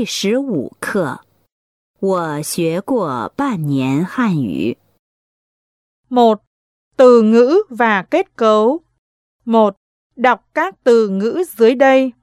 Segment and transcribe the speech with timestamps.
[0.00, 1.26] 第十五课，
[1.98, 4.78] 我学过半年汉语。
[6.08, 6.42] một
[6.96, 8.82] Từ ngữ và kết cấu.
[9.44, 9.76] một
[10.16, 12.14] Đọc các từ ngữ dưới đây.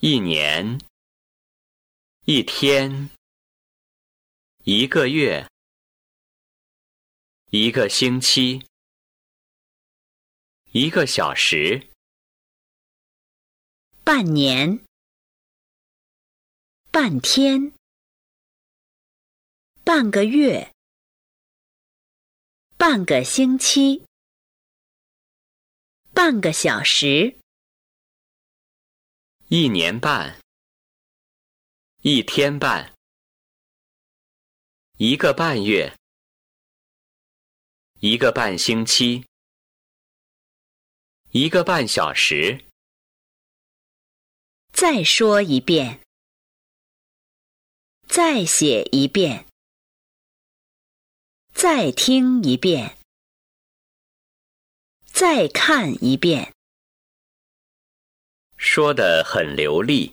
[0.00, 0.80] 一年，
[2.24, 3.10] 一天，
[4.64, 5.46] 一个月，
[7.50, 8.66] 一个星期，
[10.72, 11.86] 一个小时，
[14.02, 14.84] 半年，
[16.94, 17.72] 半天，
[19.82, 20.74] 半个月，
[22.76, 24.04] 半个星期，
[26.12, 27.38] 半个小时，
[29.48, 30.38] 一年半，
[32.02, 32.94] 一天半，
[34.98, 35.96] 一个半月，
[38.00, 39.24] 一个半星期，
[41.30, 42.66] 一个半小时。
[44.74, 46.01] 再说一遍，
[48.14, 49.46] 再写一遍，
[51.54, 52.98] 再听一遍，
[55.06, 56.52] 再看一遍。
[58.58, 60.12] 说得很流利，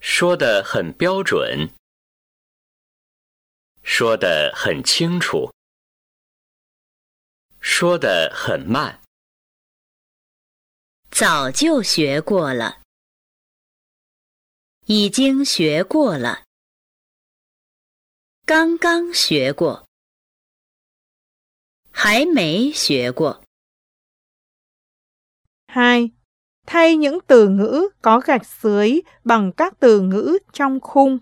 [0.00, 1.74] 说得很标准，
[3.82, 5.52] 说得很清楚，
[7.58, 9.02] 说得很慢。
[11.10, 12.82] 早就学过了，
[14.90, 16.46] 已经学过了，
[18.46, 19.86] 刚刚学过，
[21.90, 23.44] 还没学过。
[25.66, 26.12] 2.
[26.64, 31.20] Thay những từ ngữ có gạch dưới bằng các từ ngữ trong khung.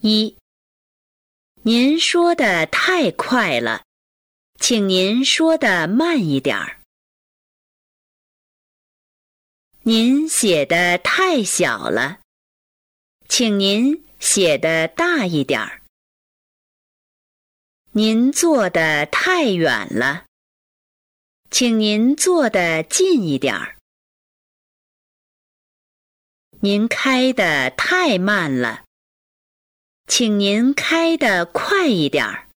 [0.00, 0.38] 一，
[1.64, 3.84] 您说的太快了，
[4.58, 6.80] 请您说的慢一点儿。
[9.82, 12.23] 您写的太小了，
[13.28, 15.82] 请您写的大一点儿。
[17.92, 20.26] 您坐的太远了，
[21.50, 23.76] 请您坐的近一点儿。
[26.60, 28.84] 您开的太慢了。
[30.06, 32.48] 请您开的快一点儿。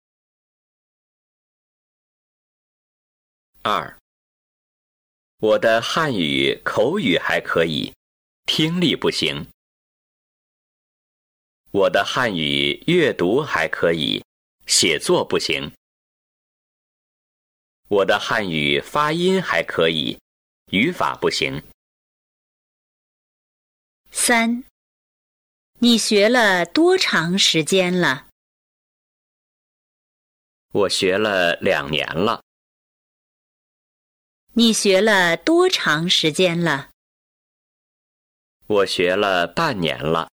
[3.62, 3.98] 二，
[5.38, 7.92] 我的汉语口语还可以，
[8.46, 9.46] 听力不行。
[11.76, 14.24] 我的汉语阅读还可以，
[14.66, 15.70] 写作不行。
[17.88, 20.18] 我的汉语发音还可以，
[20.72, 21.62] 语法不行。
[24.10, 24.64] 三，
[25.80, 28.28] 你学了多长时间了？
[30.72, 32.42] 我学了两年了。
[34.54, 36.88] 你学了多长时间了？
[38.66, 40.30] 我学了半年了。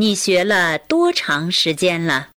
[0.00, 2.32] 你学了多长时间了？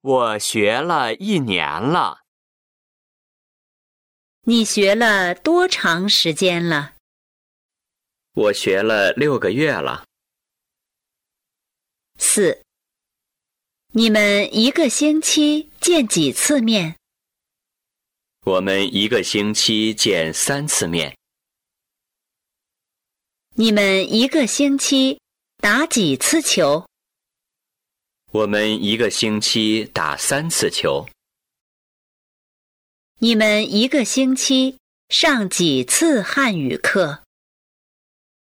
[0.00, 2.22] 我学了一年了。
[4.44, 6.94] 你学了多长时间了？
[8.32, 10.06] 我学了六个月了。
[12.18, 12.64] 四，
[13.92, 16.96] 你们一个星期见几次面？
[18.46, 21.14] 我们一个星期见三次面。
[23.56, 25.20] 你们一个星期
[25.60, 26.86] 打几次球？
[28.30, 31.08] 我们一个星期打三次球。
[33.18, 37.24] 你们一个星期上几次汉语课？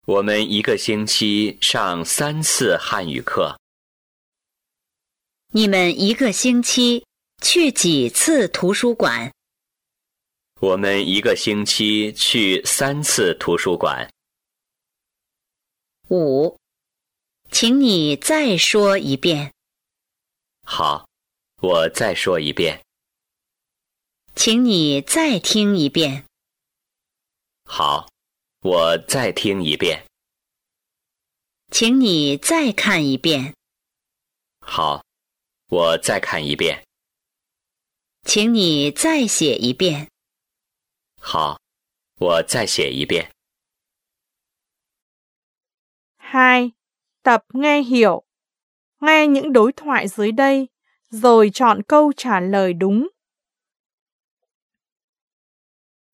[0.06, 3.58] 我们一个星期上三次汉语课。
[5.48, 7.04] 你们一个星期
[7.42, 9.32] 去几次图书馆？
[10.60, 14.08] 我们一个星期去三次图书馆。
[16.08, 16.56] 五，
[17.52, 19.52] 请你再说一遍。
[20.62, 21.08] 好，
[21.56, 22.80] 我再说一遍。
[24.34, 26.24] 请你再听一遍。
[27.64, 28.08] 好，
[28.60, 30.06] 我再听一遍。
[31.70, 33.54] 请你再看一遍。
[34.64, 35.04] 好，
[35.68, 36.84] 我再看一遍。
[38.22, 40.08] 请你再写一遍。
[41.20, 41.60] 好，
[42.16, 43.30] 我再写一遍。
[46.18, 46.72] 2.
[47.23, 48.23] Tập nghe hiểu.
[49.01, 50.67] Nghe những đối thoại dưới đây,
[51.09, 53.07] rồi chọn câu trả lời đúng.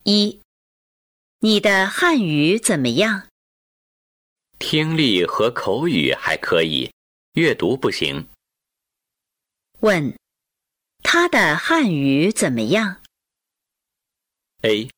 [0.04, 0.42] 一，
[1.40, 3.28] 你的汉语怎么样？
[4.60, 6.92] 听力和口语还可以，
[7.34, 8.28] 阅读不行。
[9.80, 10.16] 问，
[11.04, 13.02] 他的汉语怎么样？
[14.62, 14.90] A.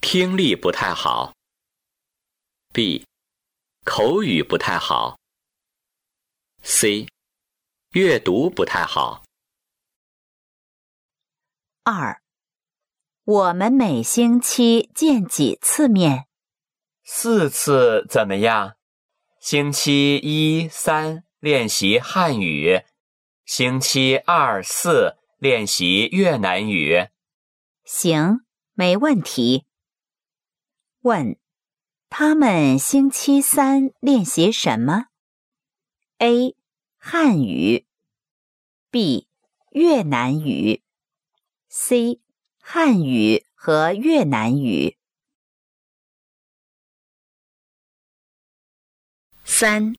[0.00, 1.34] 听力不太好。
[2.72, 3.04] B.
[3.83, 5.17] 口语不太好。
[6.61, 7.07] C.
[7.93, 9.23] 阅读不太好。
[11.83, 12.21] 二，
[13.23, 16.27] 我们每星期见几次面？
[17.03, 18.75] 四次怎么样？
[19.39, 22.83] 星期一、三练习汉语，
[23.45, 27.09] 星期二、四练习越南语。
[27.83, 29.65] 行，没问题。
[31.01, 31.35] 问：
[32.13, 35.05] 他们星期三练习什么
[36.17, 36.57] ？A.
[36.97, 37.85] 汉语
[38.91, 39.29] B.
[39.71, 40.83] 越南语
[41.69, 42.19] C.
[42.59, 44.97] 汉语和越南语。
[49.45, 49.95] 三，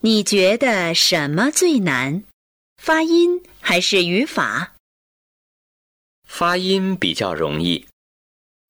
[0.00, 2.24] 你觉得什么最难？
[2.78, 4.72] 发音还是语法？
[6.24, 7.86] 发音比较容易，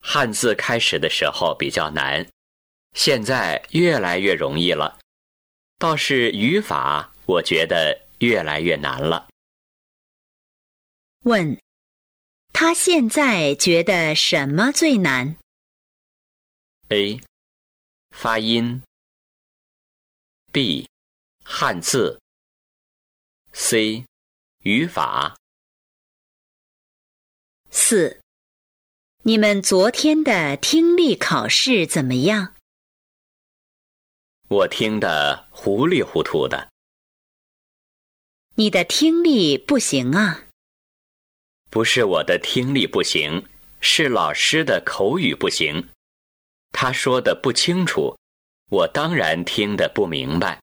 [0.00, 2.28] 汉字开始的时候比较难，
[2.94, 4.98] 现在越来越容易了。
[5.78, 7.12] 倒是语法。
[7.28, 9.28] 我觉得越来越难了。
[11.24, 11.60] 问，
[12.54, 15.36] 他现在觉得什么最难
[16.88, 17.20] ？A.
[18.16, 18.82] 发音。
[20.50, 20.88] B.
[21.44, 22.18] 汉字。
[23.52, 24.06] C.
[24.62, 25.36] 语法。
[27.70, 28.22] 四，
[29.24, 32.54] 你们昨天的听力考试怎么样？
[34.48, 36.70] 我听得糊里糊涂的。
[38.54, 40.46] 你的听力不行啊！
[41.70, 43.46] 不是我的听力不行，
[43.80, 45.90] 是老师的口语不行。
[46.72, 48.18] 他说的不清楚，
[48.70, 50.62] 我当然听得不明白。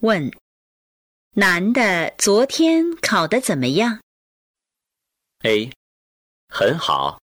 [0.00, 0.30] 问：
[1.36, 4.02] 男的昨天考得怎么样
[5.44, 5.72] ？A，
[6.48, 7.18] 很好。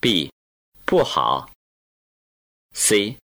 [0.00, 0.32] B，
[0.86, 1.50] 不好。
[2.72, 3.18] C，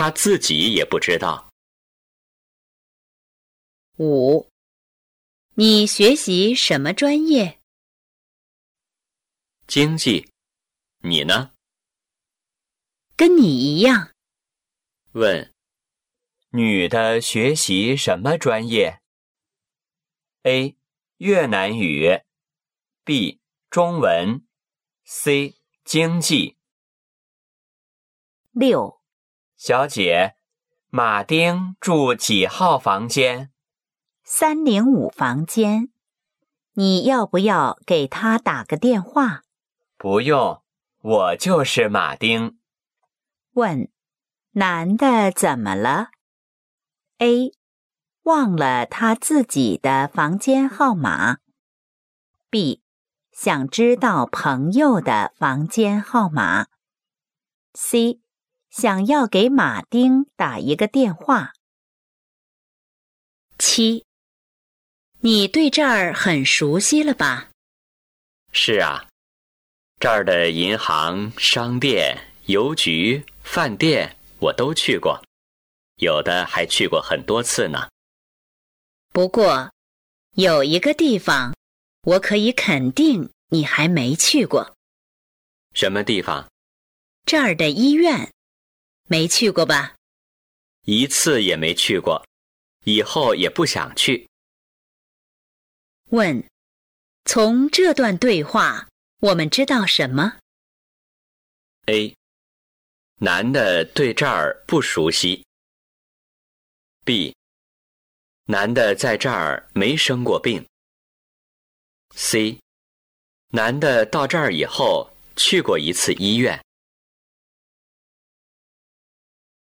[0.00, 1.52] 他自己也不知道。
[3.96, 4.48] 五，
[5.54, 7.60] 你学习什么专业？
[9.66, 10.32] 经济，
[10.98, 11.52] 你呢？
[13.16, 14.14] 跟你一样。
[15.14, 15.52] 问，
[16.50, 19.02] 女的学习什么专业
[20.44, 20.76] ？A.
[21.16, 22.22] 越南语
[23.02, 23.40] ，B.
[23.68, 24.46] 中文
[25.02, 25.56] ，C.
[25.82, 26.56] 经济。
[28.52, 28.97] 六，
[29.58, 30.36] 小姐，
[30.88, 33.50] 马丁住几号房间？
[34.22, 35.88] 三零五房间，
[36.74, 39.42] 你要不要给他打个电话？
[39.96, 40.62] 不用，
[41.00, 42.56] 我就是马丁。
[43.54, 43.90] 问，
[44.52, 46.10] 男的怎么了
[47.18, 47.52] ？A，
[48.22, 51.38] 忘了他自己的房间号码。
[52.48, 52.84] B，
[53.32, 56.68] 想知道朋友的房间号码。
[57.74, 58.20] C，
[58.80, 61.52] 想要给马丁打一个电话。
[63.58, 64.04] 七。
[65.18, 67.48] 你对这儿很熟悉了吧？
[68.52, 69.08] 是啊，
[69.98, 75.24] 这儿的银行、商店、邮局、饭店我都去过，
[75.96, 77.88] 有的还去过很多次呢。
[79.12, 79.72] 不过，
[80.36, 81.52] 有一个地方，
[82.02, 84.76] 我可以肯定你还没去过。
[85.74, 86.48] 什么地方？
[87.26, 88.32] 这儿的医院，
[89.08, 89.96] 没去过吧？
[90.84, 92.24] 一次也没去过，
[92.84, 94.28] 以后也不想去。
[96.10, 96.42] 问：
[97.24, 98.86] 从这段对话，
[99.20, 100.38] 我们知道什么
[101.86, 102.14] ？A.
[103.16, 105.44] 男的对这儿不熟悉。
[107.04, 107.34] B.
[108.44, 110.66] 男的在这儿没生过病。
[112.14, 112.60] C.
[113.48, 116.62] 男的到这儿以后去过一次医院。